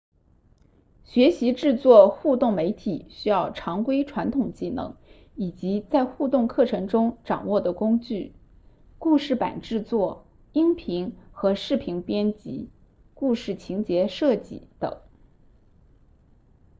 [1.03, 4.95] 学习制作互动媒体需要常规传统技能
[5.35, 8.33] 以及在互动课程中掌握的工具
[8.97, 12.71] 故事板制作音频和视频编辑
[13.13, 14.99] 故事情节设计等